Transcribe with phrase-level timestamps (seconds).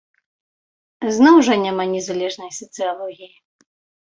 [1.17, 3.31] Зноў жа няма незалежнай сацыялогіі.